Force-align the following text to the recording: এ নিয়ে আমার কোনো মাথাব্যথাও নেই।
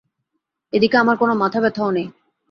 এ 0.73 0.77
নিয়ে 0.81 0.97
আমার 0.99 1.15
কোনো 1.17 1.33
মাথাব্যথাও 1.35 1.89
নেই। 1.91 2.07